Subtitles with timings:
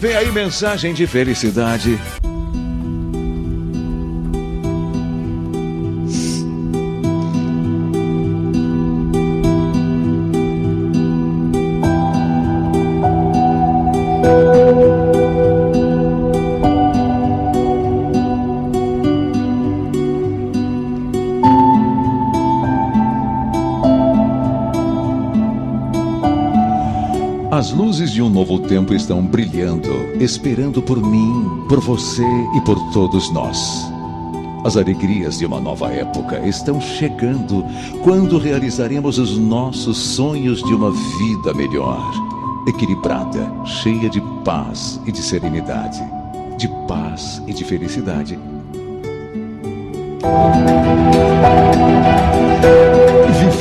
[0.00, 1.98] Vem aí mensagem de felicidade.
[27.50, 29.88] As luzes de um novo tempo estão brilhando,
[30.20, 32.22] esperando por mim, por você
[32.56, 33.90] e por todos nós.
[34.64, 37.64] As alegrias de uma nova época estão chegando
[38.04, 42.12] quando realizaremos os nossos sonhos de uma vida melhor,
[42.68, 46.00] equilibrada, cheia de paz e de serenidade,
[46.56, 48.38] de paz e de felicidade.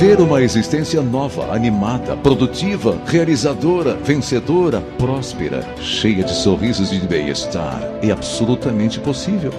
[0.09, 7.79] Viver uma existência nova, animada, produtiva, realizadora, vencedora, próspera, cheia de sorrisos e de bem-estar
[8.01, 9.53] é absolutamente possível.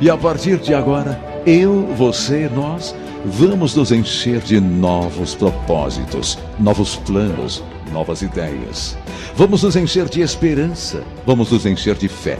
[0.00, 2.94] E a partir de agora, eu, você, nós,
[3.24, 7.60] vamos nos encher de novos propósitos, novos planos,
[7.92, 8.96] novas ideias.
[9.34, 12.38] Vamos nos encher de esperança, vamos nos encher de fé.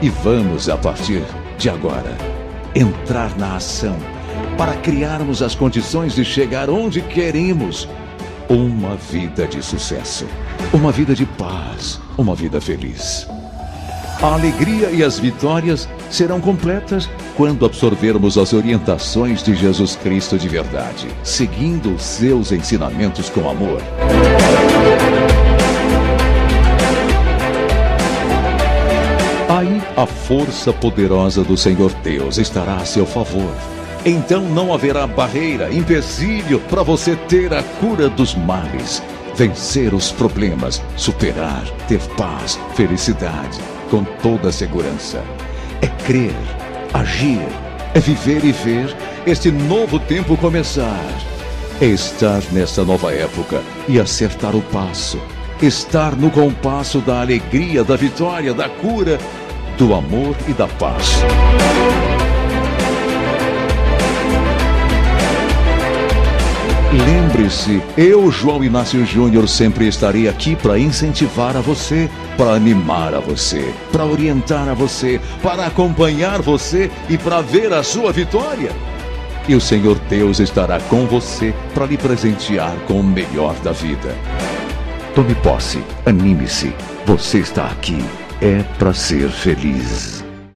[0.00, 1.24] E vamos, a partir
[1.58, 2.16] de agora,
[2.76, 3.96] entrar na ação
[4.56, 7.88] para criarmos as condições de chegar onde queremos.
[8.48, 10.26] Uma vida de sucesso,
[10.72, 13.26] uma vida de paz, uma vida feliz.
[14.22, 20.48] A alegria e as vitórias serão completas quando absorvermos as orientações de Jesus Cristo de
[20.48, 23.82] verdade, seguindo os seus ensinamentos com amor.
[29.50, 33.52] Aí a força poderosa do Senhor Deus estará a seu favor
[34.06, 39.02] então não haverá barreira, empecilho para você ter a cura dos males,
[39.34, 43.58] vencer os problemas, superar, ter paz, felicidade,
[43.90, 45.24] com toda segurança.
[45.82, 46.36] É crer,
[46.94, 47.48] agir,
[47.94, 48.96] é viver e ver
[49.26, 51.04] este novo tempo começar.
[51.80, 55.20] É estar nesta nova época e acertar o passo.
[55.60, 59.18] Estar no compasso da alegria, da vitória, da cura,
[59.76, 61.16] do amor e da paz.
[66.96, 73.20] Lembre-se, eu, João Inácio Júnior, sempre estarei aqui para incentivar a você, para animar a
[73.20, 78.70] você, para orientar a você, para acompanhar você e para ver a sua vitória.
[79.48, 84.16] E o Senhor Deus estará com você para lhe presentear com o melhor da vida.
[85.14, 86.72] Tome posse, anime-se.
[87.04, 88.02] Você está aqui
[88.40, 90.25] é para ser feliz.